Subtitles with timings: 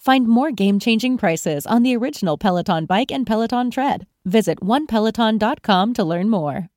[0.00, 4.06] Find more game changing prices on the original Peloton bike and Peloton tread.
[4.24, 6.70] Visit onepeloton.com to learn more.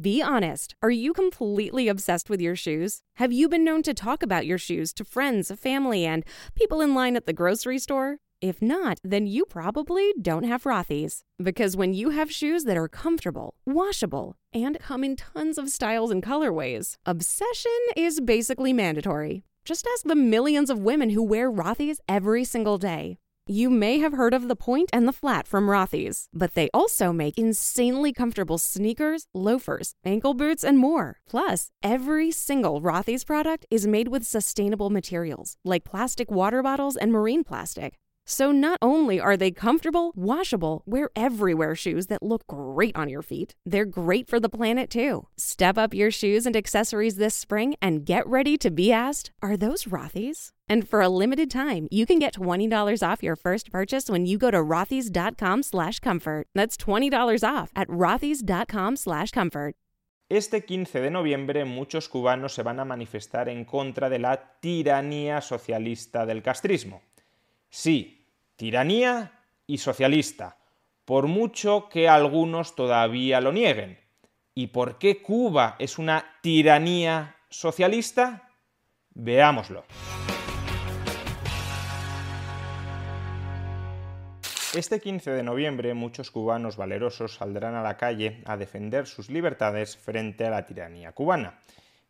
[0.00, 0.74] Be honest.
[0.80, 3.02] Are you completely obsessed with your shoes?
[3.16, 6.24] Have you been known to talk about your shoes to friends, family, and
[6.54, 8.16] people in line at the grocery store?
[8.40, 11.24] If not, then you probably don't have Rothy's.
[11.42, 16.10] Because when you have shoes that are comfortable, washable, and come in tons of styles
[16.10, 19.44] and colorways, obsession is basically mandatory.
[19.64, 23.18] Just ask the millions of women who wear Rothy's every single day.
[23.46, 27.12] You may have heard of the Point and the Flat from Rothy's, but they also
[27.12, 31.18] make insanely comfortable sneakers, loafers, ankle boots, and more.
[31.28, 37.10] Plus, every single Rothy's product is made with sustainable materials like plastic water bottles and
[37.10, 37.98] marine plastic.
[38.32, 43.22] So not only are they comfortable, washable, wear everywhere shoes that look great on your
[43.22, 45.26] feet, they're great for the planet too.
[45.36, 49.56] Step up your shoes and accessories this spring and get ready to be asked, are
[49.56, 50.52] those Rothy's?
[50.68, 54.38] And for a limited time, you can get $20 off your first purchase when you
[54.38, 56.46] go to rothys.com slash comfort.
[56.54, 59.74] That's $20 off at rothys.com slash comfort.
[60.28, 65.40] Este 15 de noviembre muchos cubanos se van a manifestar en contra de la tiranía
[65.40, 67.02] socialista del castrismo.
[67.68, 68.19] Sí,
[68.60, 70.58] tiranía y socialista,
[71.06, 73.98] por mucho que algunos todavía lo nieguen.
[74.54, 78.50] ¿Y por qué Cuba es una tiranía socialista?
[79.14, 79.84] Veámoslo.
[84.74, 89.96] Este 15 de noviembre muchos cubanos valerosos saldrán a la calle a defender sus libertades
[89.96, 91.58] frente a la tiranía cubana.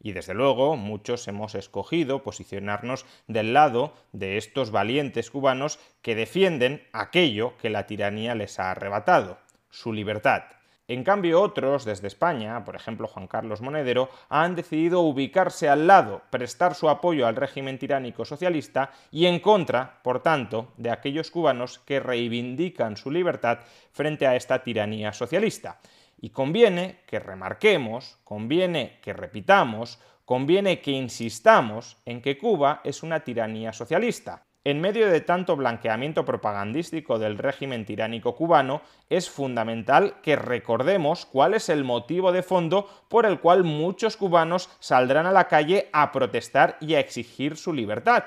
[0.02, 6.86] Y desde luego muchos hemos escogido posicionarnos del lado de estos valientes cubanos que defienden
[6.92, 9.38] aquello que la tiranía les ha arrebatado,
[9.68, 10.44] su libertad.
[10.90, 16.22] En cambio, otros desde España, por ejemplo Juan Carlos Monedero, han decidido ubicarse al lado,
[16.30, 21.78] prestar su apoyo al régimen tiránico socialista y en contra, por tanto, de aquellos cubanos
[21.78, 23.60] que reivindican su libertad
[23.92, 25.78] frente a esta tiranía socialista.
[26.20, 33.20] Y conviene que remarquemos, conviene que repitamos, conviene que insistamos en que Cuba es una
[33.20, 34.44] tiranía socialista.
[34.62, 41.54] En medio de tanto blanqueamiento propagandístico del régimen tiránico cubano, es fundamental que recordemos cuál
[41.54, 46.12] es el motivo de fondo por el cual muchos cubanos saldrán a la calle a
[46.12, 48.24] protestar y a exigir su libertad.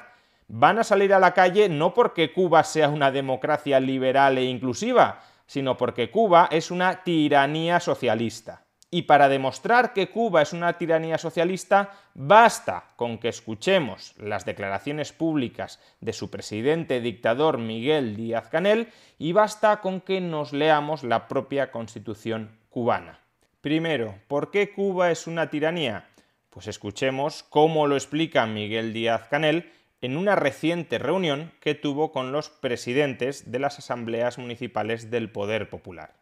[0.47, 5.21] Van a salir a la calle no porque Cuba sea una democracia liberal e inclusiva,
[5.53, 8.66] sino porque Cuba es una tiranía socialista.
[8.90, 15.14] Y para demostrar que Cuba es una tiranía socialista, basta con que escuchemos las declaraciones
[15.14, 18.88] públicas de su presidente dictador Miguel Díaz Canel
[19.19, 23.20] y basta con que nos leamos la propia constitución cubana.
[23.61, 26.09] Primero, ¿por qué Cuba es una tiranía?
[26.49, 29.72] Pues escuchemos cómo lo explica Miguel Díaz Canel
[30.03, 35.70] en una reciente reunión que tuvo con los presidentes de las asambleas municipales del Poder
[35.70, 36.14] Popular.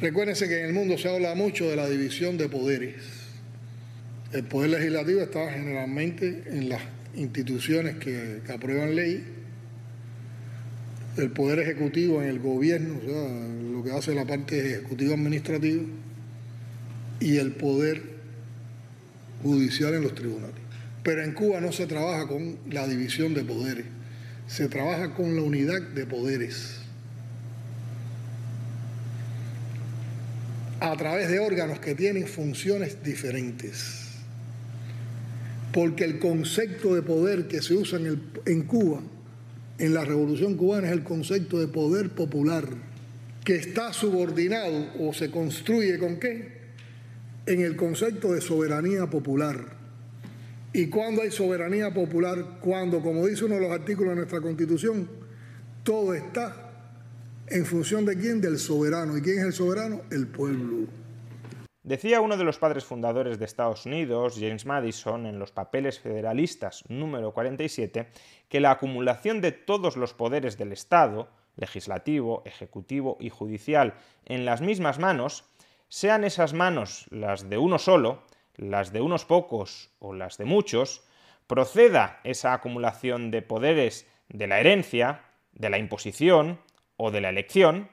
[0.00, 2.94] Recuérdense que en el mundo se habla mucho de la división de poderes.
[4.32, 6.80] El poder legislativo está generalmente en las
[7.14, 9.26] instituciones que, aprueban ley,
[11.18, 15.82] el poder ejecutivo en el gobierno, o sea, lo que hace la parte ejecutiva administrativa,
[17.20, 18.00] y el poder
[19.42, 20.69] judicial en los tribunales.
[21.02, 23.86] Pero en Cuba no se trabaja con la división de poderes,
[24.46, 26.80] se trabaja con la unidad de poderes.
[30.80, 34.08] a través de órganos que tienen funciones diferentes.
[35.72, 39.02] Porque el concepto de poder que se usa en, en Cuba,
[39.78, 42.66] en la Revolución cubana, es el concepto de poder popular,
[43.44, 46.60] que está subordinado o se construye con qué?
[47.46, 49.79] En el concepto de soberanía popular.
[50.72, 52.58] ¿Y cuando hay soberanía popular?
[52.60, 55.10] Cuando, como dice uno de los artículos de nuestra Constitución,
[55.82, 56.70] todo está
[57.48, 59.16] en función de quién, del soberano.
[59.16, 60.02] ¿Y quién es el soberano?
[60.12, 60.86] El pueblo.
[61.82, 66.84] Decía uno de los padres fundadores de Estados Unidos, James Madison, en los Papeles Federalistas
[66.88, 68.06] número 47,
[68.48, 73.94] que la acumulación de todos los poderes del Estado, legislativo, ejecutivo y judicial,
[74.26, 75.44] en las mismas manos,
[75.88, 78.22] sean esas manos las de uno solo,
[78.60, 81.02] las de unos pocos o las de muchos,
[81.46, 85.22] proceda esa acumulación de poderes de la herencia,
[85.52, 86.60] de la imposición,
[87.02, 87.88] o de la elección,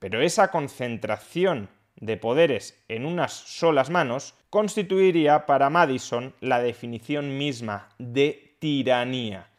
[0.00, 7.88] pero esa concentración de poderes en unas solas manos constituiría para Madison la definición misma
[7.98, 9.50] de tiranía.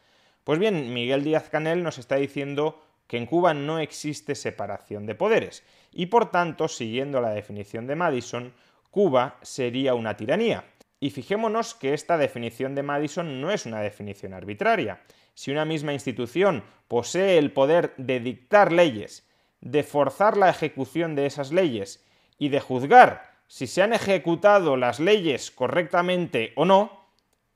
[0.44, 5.14] Pues bien, Miguel Díaz Canel nos está diciendo que en Cuba no existe separación de
[5.14, 8.52] poderes y por tanto, siguiendo la definición de Madison,
[8.94, 10.66] Cuba sería una tiranía.
[11.00, 15.00] Y fijémonos que esta definición de Madison no es una definición arbitraria
[15.34, 19.28] si una misma institución posee el poder de dictar leyes,
[19.60, 22.06] de forzar la ejecución de esas leyes
[22.38, 27.08] y de juzgar si se han ejecutado las leyes correctamente o no,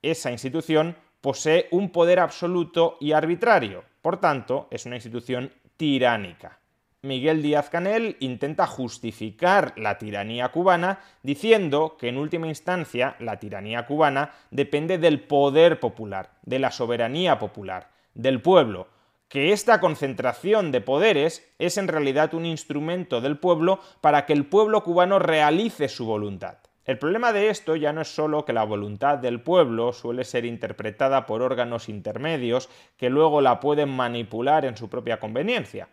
[0.03, 3.85] esa institución posee un poder absoluto y arbitrario.
[4.03, 6.58] Por tanto, es una institución tiránica.
[7.03, 13.87] Miguel Díaz Canel intenta justificar la tiranía cubana diciendo que en última instancia la tiranía
[13.87, 18.89] cubana depende del poder popular, de la soberanía popular, del pueblo,
[19.29, 24.47] que esta concentración de poderes es en realidad un instrumento del pueblo para que el
[24.47, 26.59] pueblo cubano realice su voluntad.
[26.89, 30.47] El problema de esto ya no es solo que la voluntad del pueblo suele ser
[30.47, 35.87] interpretada por órganos intermedios que luego la pueden manipular en su propia conveniencia.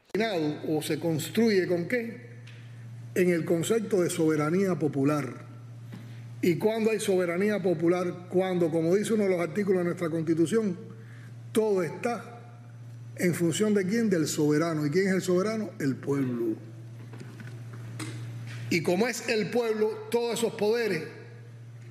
[0.69, 2.29] ¿O se construye con qué?
[3.13, 5.33] En el concepto de soberanía popular.
[6.41, 8.29] ¿Y cuando hay soberanía popular?
[8.29, 10.77] Cuando, como dice uno de los artículos de nuestra Constitución,
[11.51, 12.39] todo está
[13.17, 14.09] en función de quién?
[14.09, 14.85] Del soberano.
[14.85, 15.71] ¿Y quién es el soberano?
[15.77, 16.55] El pueblo.
[18.75, 21.01] Y como es el pueblo, todos esos poderes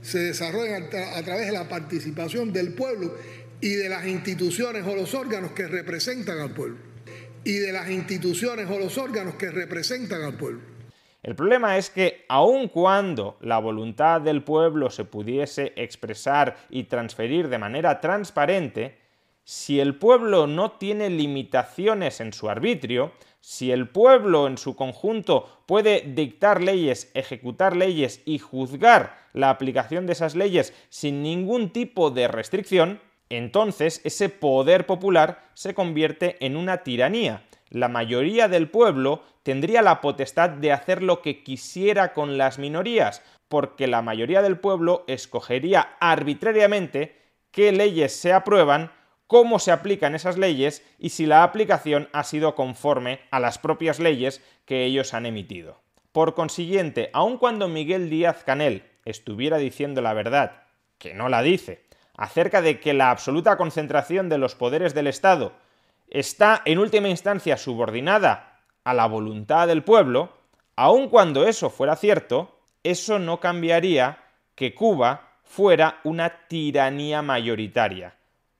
[0.03, 3.15] se desarrollan a, través de la participación del pueblo
[3.63, 6.77] y de las instituciones o los órganos que representan al pueblo.
[7.43, 10.61] Y de las instituciones o los órganos que representan al pueblo.
[11.23, 17.49] El problema es que aun cuando la voluntad del pueblo se pudiese expresar y transferir
[17.49, 19.04] de manera transparente,
[19.45, 25.61] si el pueblo no tiene limitaciones en su arbitrio, si el pueblo en su conjunto
[25.67, 32.11] puede dictar leyes, ejecutar leyes y juzgar la aplicación de esas leyes sin ningún tipo
[32.11, 37.45] de restricción, entonces ese poder popular se convierte en una tiranía.
[37.69, 43.23] La mayoría del pueblo tendría la potestad de hacer lo que quisiera con las minorías,
[43.49, 47.21] porque la mayoría del pueblo escogería arbitrariamente
[47.51, 48.91] qué leyes se aprueban
[49.27, 53.99] cómo se aplican esas leyes y si la aplicación ha sido conforme a las propias
[53.99, 55.81] leyes que ellos han emitido.
[56.13, 60.63] Por consiguiente, aun cuando Miguel Díaz Canel estuviera diciendo la verdad,
[60.99, 61.85] que no la dice,
[62.17, 65.53] acerca de que la absoluta concentración de los poderes del Estado
[66.09, 70.33] está en última instancia subordinada a la voluntad del pueblo,
[70.77, 74.19] aun cuando eso fuera cierto, eso no cambiaría
[74.55, 78.15] que Cuba fuera una tiranía mayoritaria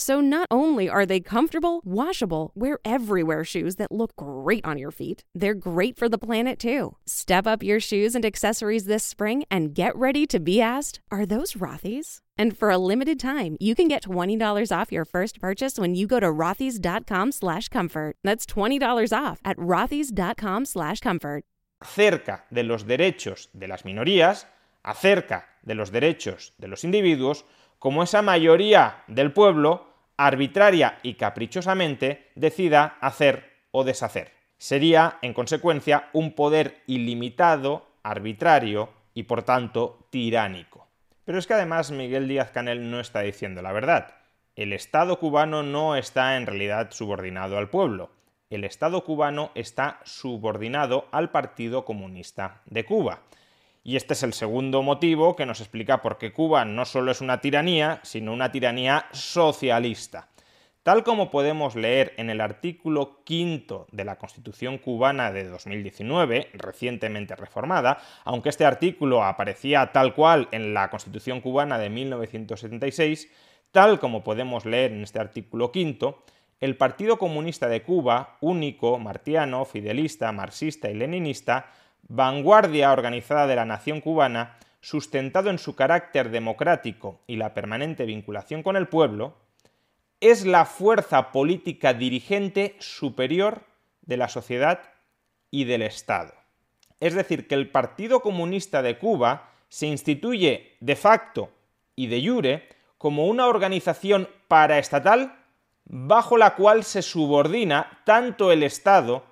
[0.00, 4.92] So not only are they comfortable, washable, wear everywhere shoes that look great on your
[4.92, 6.94] feet, they're great for the planet too.
[7.04, 11.26] Step up your shoes and accessories this spring and get ready to be asked, are
[11.26, 12.20] those Rothy's?
[12.38, 16.06] And for a limited time, you can get $20 off your first purchase when you
[16.06, 18.14] go to rothys.com slash comfort.
[18.22, 21.42] That's $20 off at rothys.com slash comfort.
[21.80, 24.46] acerca de los derechos de las minorías,
[24.84, 27.44] acerca de los derechos de los individuos,
[27.78, 29.87] como esa mayoría del pueblo
[30.18, 34.32] arbitraria y caprichosamente decida hacer o deshacer.
[34.58, 40.86] Sería, en consecuencia, un poder ilimitado, arbitrario y, por tanto, tiránico.
[41.24, 44.16] Pero es que además Miguel Díaz Canel no está diciendo la verdad.
[44.56, 48.10] El Estado cubano no está en realidad subordinado al pueblo.
[48.50, 53.20] El Estado cubano está subordinado al Partido Comunista de Cuba.
[53.84, 57.20] Y este es el segundo motivo que nos explica por qué Cuba no solo es
[57.20, 60.28] una tiranía, sino una tiranía socialista.
[60.82, 67.36] Tal como podemos leer en el artículo quinto de la Constitución cubana de 2019, recientemente
[67.36, 73.30] reformada, aunque este artículo aparecía tal cual en la Constitución cubana de 1976,
[73.70, 76.22] tal como podemos leer en este artículo quinto,
[76.58, 81.70] el Partido Comunista de Cuba, único, martiano, fidelista, marxista y leninista,
[82.08, 88.62] vanguardia organizada de la nación cubana, sustentado en su carácter democrático y la permanente vinculación
[88.62, 89.36] con el pueblo,
[90.20, 93.62] es la fuerza política dirigente superior
[94.02, 94.80] de la sociedad
[95.50, 96.34] y del Estado.
[97.00, 101.50] Es decir, que el Partido Comunista de Cuba se instituye de facto
[101.94, 105.36] y de jure como una organización paraestatal
[105.84, 109.24] bajo la cual se subordina tanto el Estado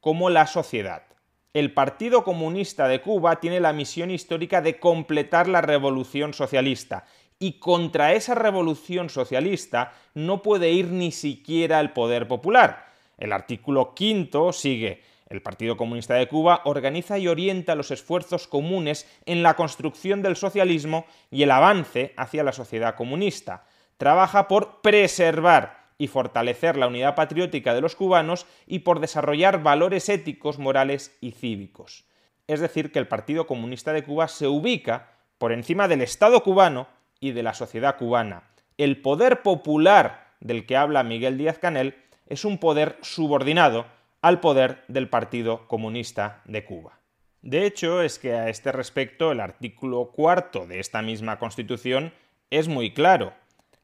[0.00, 1.13] como la sociedad
[1.54, 7.04] el Partido Comunista de Cuba tiene la misión histórica de completar la revolución socialista
[7.38, 12.86] y contra esa revolución socialista no puede ir ni siquiera el poder popular.
[13.18, 15.02] El artículo quinto sigue.
[15.28, 20.34] El Partido Comunista de Cuba organiza y orienta los esfuerzos comunes en la construcción del
[20.34, 23.64] socialismo y el avance hacia la sociedad comunista.
[23.96, 30.08] Trabaja por preservar y fortalecer la unidad patriótica de los cubanos y por desarrollar valores
[30.08, 32.04] éticos, morales y cívicos.
[32.46, 36.88] Es decir, que el Partido Comunista de Cuba se ubica por encima del Estado cubano
[37.20, 38.50] y de la sociedad cubana.
[38.76, 41.96] El poder popular del que habla Miguel Díaz Canel
[42.26, 43.86] es un poder subordinado
[44.20, 46.98] al poder del Partido Comunista de Cuba.
[47.42, 52.12] De hecho, es que a este respecto el artículo cuarto de esta misma Constitución
[52.50, 53.34] es muy claro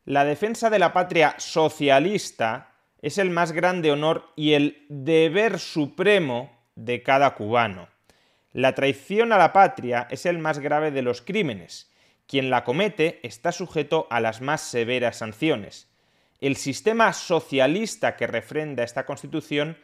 [0.05, 6.51] la defensa de la patria socialista es el más grande honor y el deber supremo
[6.75, 7.89] de cada cubano.
[8.53, 11.93] La traición a la patria es el más grave de los crímenes.
[12.27, 15.89] Quien la comete está sujeto a las más severas sanciones.
[16.41, 19.77] El sistema socialista que refrenda esta Constitución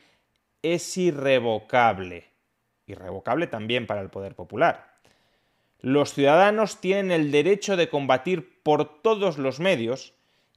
[0.63, 2.31] es irrevocable.
[2.87, 4.97] Irrevocable también para el poder popular.
[5.81, 10.13] Los ciudadanos tienen el derecho de combatir por todos los medios,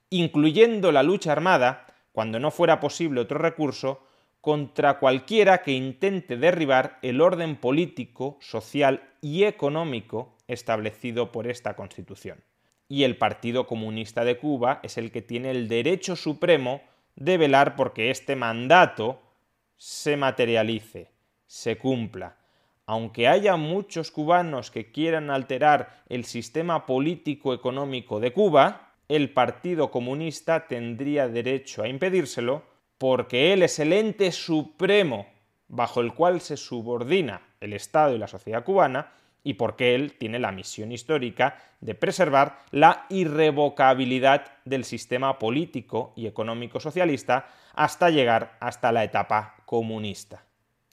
[0.10, 4.02] incluyendo la lucha armada, cuando no fuera posible otro recurso,
[4.42, 12.44] contra cualquiera que intente derribar el orden político, social y económico establecido por esta Constitución.
[12.88, 16.82] Y el Partido Comunista de Cuba es el que tiene el derecho supremo
[17.16, 19.22] de velar porque este mandato
[19.78, 21.12] se materialice,
[21.46, 22.39] se cumpla,
[22.90, 30.66] aunque haya muchos cubanos que quieran alterar el sistema político-económico de Cuba, el Partido Comunista
[30.66, 32.64] tendría derecho a impedírselo
[32.98, 35.28] porque él es el ente supremo
[35.68, 39.12] bajo el cual se subordina el Estado y la sociedad cubana
[39.44, 46.26] y porque él tiene la misión histórica de preservar la irrevocabilidad del sistema político y
[46.26, 50.49] económico socialista hasta llegar hasta la etapa comunista.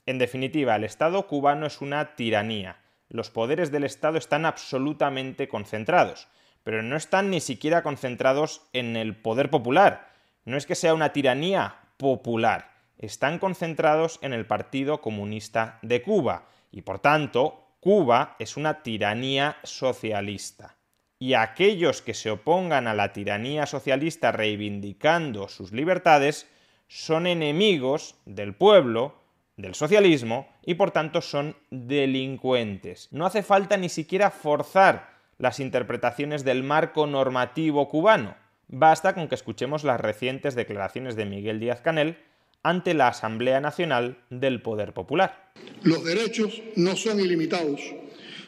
[0.07, 2.77] En definitiva, el Estado cubano es una tiranía.
[3.09, 6.29] Los poderes del Estado están absolutamente concentrados,
[6.63, 10.13] pero no están ni siquiera concentrados en el poder popular.
[10.45, 16.47] No es que sea una tiranía popular, están concentrados en el Partido Comunista de Cuba
[16.71, 20.77] y por tanto Cuba es una tiranía socialista.
[21.19, 26.47] Y aquellos que se opongan a la tiranía socialista reivindicando sus libertades
[26.87, 29.26] son enemigos del pueblo,
[29.57, 33.09] del socialismo y por tanto son delincuentes.
[33.11, 38.35] No hace falta ni siquiera forzar las interpretaciones del marco normativo cubano.
[38.67, 42.17] Basta con que escuchemos las recientes declaraciones de Miguel Díaz Canel
[42.63, 45.51] ante la Asamblea Nacional del Poder Popular.
[45.83, 47.81] Los derechos no son ilimitados.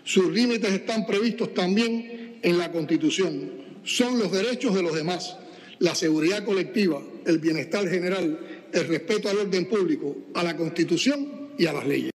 [0.03, 3.51] Sus límites están previstos también en la Constitución.
[3.83, 5.37] Son los derechos de los demás,
[5.79, 8.39] la seguridad colectiva, el bienestar general,
[8.73, 12.11] el respeto al orden público, a la Constitución y a las leyes.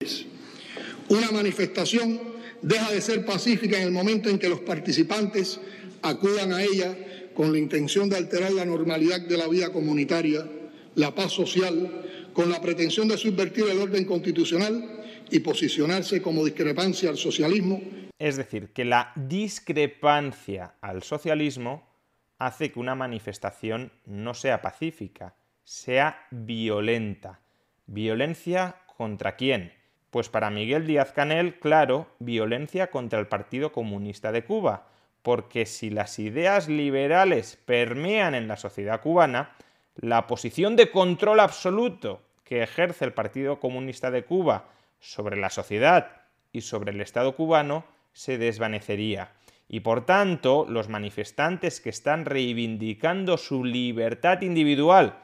[1.08, 2.20] Una manifestación
[2.62, 5.60] deja de ser pacífica en el momento en que los participantes
[6.02, 6.96] acudan a ella
[7.34, 10.46] con la intención de alterar la normalidad de la vida comunitaria,
[10.94, 17.10] la paz social, con la pretensión de subvertir el orden constitucional y posicionarse como discrepancia
[17.10, 17.80] al socialismo.
[18.18, 21.88] Es decir, que la discrepancia al socialismo
[22.38, 25.34] hace que una manifestación no sea pacífica,
[25.70, 27.38] sea violenta.
[27.86, 29.72] ¿Violencia contra quién?
[30.10, 34.88] Pues para Miguel Díaz Canel, claro, violencia contra el Partido Comunista de Cuba,
[35.22, 39.52] porque si las ideas liberales permean en la sociedad cubana,
[39.94, 46.22] la posición de control absoluto que ejerce el Partido Comunista de Cuba sobre la sociedad
[46.52, 49.34] y sobre el Estado cubano se desvanecería.
[49.68, 55.14] Y por tanto, los manifestantes que están reivindicando su libertad individual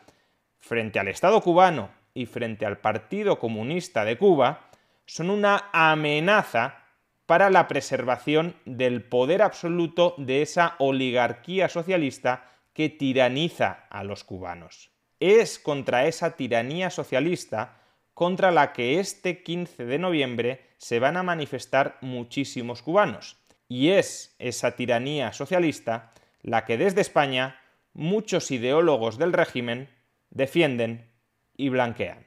[0.66, 4.68] frente al Estado cubano y frente al Partido Comunista de Cuba
[5.06, 6.82] son una amenaza
[7.26, 14.90] para la preservación del poder absoluto de esa oligarquía socialista que tiraniza a los cubanos.
[15.20, 17.80] Es contra esa tiranía socialista
[18.12, 23.36] contra la que este 15 de noviembre se van a manifestar muchísimos cubanos.
[23.68, 27.60] Y es esa tiranía socialista la que desde España
[27.92, 29.88] muchos ideólogos del régimen
[30.36, 31.10] defienden
[31.56, 32.25] y blanquean.